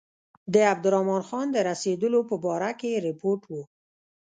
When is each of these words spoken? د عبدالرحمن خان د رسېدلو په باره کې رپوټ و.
د 0.53 0.55
عبدالرحمن 0.71 1.21
خان 1.29 1.47
د 1.51 1.57
رسېدلو 1.69 2.19
په 2.29 2.35
باره 2.43 2.71
کې 2.79 3.03
رپوټ 3.05 3.41
و. 3.47 3.53